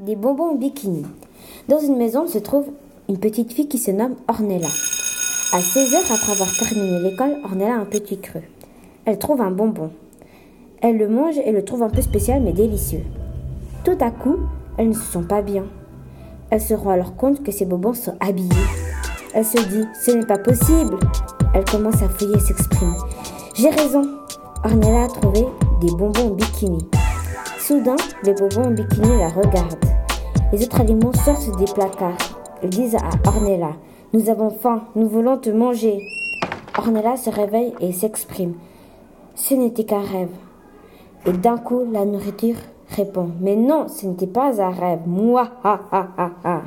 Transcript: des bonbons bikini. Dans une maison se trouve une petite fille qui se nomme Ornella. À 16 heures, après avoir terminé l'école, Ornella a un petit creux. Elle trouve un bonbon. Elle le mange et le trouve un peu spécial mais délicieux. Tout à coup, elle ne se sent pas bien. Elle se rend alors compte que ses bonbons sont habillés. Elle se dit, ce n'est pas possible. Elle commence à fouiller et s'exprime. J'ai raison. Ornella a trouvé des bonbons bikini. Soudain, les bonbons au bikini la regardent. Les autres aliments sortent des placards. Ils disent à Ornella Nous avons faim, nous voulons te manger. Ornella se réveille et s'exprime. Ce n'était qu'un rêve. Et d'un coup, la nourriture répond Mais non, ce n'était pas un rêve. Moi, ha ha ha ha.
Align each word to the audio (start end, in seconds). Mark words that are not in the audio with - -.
des 0.00 0.16
bonbons 0.16 0.54
bikini. 0.54 1.04
Dans 1.68 1.78
une 1.78 1.96
maison 1.96 2.26
se 2.26 2.38
trouve 2.38 2.64
une 3.08 3.18
petite 3.18 3.52
fille 3.52 3.68
qui 3.68 3.78
se 3.78 3.90
nomme 3.90 4.14
Ornella. 4.28 4.68
À 5.52 5.60
16 5.60 5.94
heures, 5.94 6.12
après 6.12 6.32
avoir 6.32 6.50
terminé 6.56 7.00
l'école, 7.00 7.36
Ornella 7.44 7.74
a 7.74 7.80
un 7.80 7.84
petit 7.84 8.18
creux. 8.18 8.42
Elle 9.04 9.18
trouve 9.18 9.42
un 9.42 9.50
bonbon. 9.50 9.90
Elle 10.80 10.96
le 10.96 11.08
mange 11.08 11.36
et 11.44 11.52
le 11.52 11.64
trouve 11.64 11.82
un 11.82 11.90
peu 11.90 12.00
spécial 12.00 12.40
mais 12.42 12.52
délicieux. 12.52 13.02
Tout 13.84 13.98
à 14.00 14.10
coup, 14.10 14.36
elle 14.78 14.88
ne 14.88 14.94
se 14.94 15.00
sent 15.00 15.26
pas 15.28 15.42
bien. 15.42 15.64
Elle 16.48 16.62
se 16.62 16.74
rend 16.74 16.90
alors 16.90 17.16
compte 17.16 17.42
que 17.42 17.52
ses 17.52 17.66
bonbons 17.66 17.94
sont 17.94 18.16
habillés. 18.20 18.48
Elle 19.34 19.44
se 19.44 19.58
dit, 19.68 19.84
ce 20.02 20.12
n'est 20.12 20.26
pas 20.26 20.38
possible. 20.38 20.96
Elle 21.54 21.64
commence 21.64 22.02
à 22.02 22.08
fouiller 22.08 22.36
et 22.36 22.40
s'exprime. 22.40 22.94
J'ai 23.54 23.70
raison. 23.70 24.02
Ornella 24.64 25.04
a 25.04 25.08
trouvé 25.08 25.44
des 25.80 25.90
bonbons 25.90 26.30
bikini. 26.30 26.78
Soudain, 27.70 27.94
les 28.24 28.34
bonbons 28.34 28.68
au 28.68 28.70
bikini 28.72 29.16
la 29.16 29.28
regardent. 29.28 29.78
Les 30.52 30.60
autres 30.64 30.80
aliments 30.80 31.12
sortent 31.12 31.56
des 31.56 31.72
placards. 31.72 32.18
Ils 32.64 32.68
disent 32.68 32.96
à 32.96 33.28
Ornella 33.28 33.74
Nous 34.12 34.28
avons 34.28 34.50
faim, 34.50 34.86
nous 34.96 35.06
voulons 35.06 35.38
te 35.38 35.50
manger. 35.50 36.02
Ornella 36.76 37.16
se 37.16 37.30
réveille 37.30 37.72
et 37.78 37.92
s'exprime. 37.92 38.54
Ce 39.36 39.54
n'était 39.54 39.84
qu'un 39.84 40.00
rêve. 40.00 40.34
Et 41.26 41.32
d'un 41.32 41.58
coup, 41.58 41.84
la 41.92 42.04
nourriture 42.04 42.56
répond 42.96 43.30
Mais 43.40 43.54
non, 43.54 43.86
ce 43.86 44.04
n'était 44.04 44.26
pas 44.26 44.60
un 44.60 44.70
rêve. 44.70 45.02
Moi, 45.06 45.48
ha 45.62 45.80
ha 45.92 46.08
ha 46.18 46.30
ha. 46.42 46.62